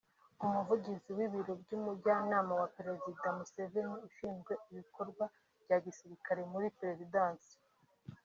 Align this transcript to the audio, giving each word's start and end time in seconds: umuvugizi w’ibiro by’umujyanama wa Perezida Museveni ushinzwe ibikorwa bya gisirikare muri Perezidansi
umuvugizi 0.45 1.09
w’ibiro 1.17 1.53
by’umujyanama 1.61 2.53
wa 2.61 2.67
Perezida 2.77 3.25
Museveni 3.37 3.95
ushinzwe 4.07 4.53
ibikorwa 4.71 5.25
bya 5.63 5.77
gisirikare 5.85 6.41
muri 6.51 6.67
Perezidansi 6.79 7.53